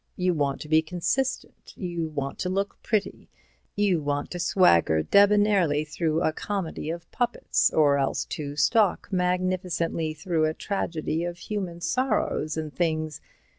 [0.15, 3.29] You want to be consistent, you want to look pretty,
[3.75, 10.15] you want to swagger debonairly through a comedy of puppets or else to stalk magnificently
[10.15, 13.21] through a tragedy of human sorrows and things.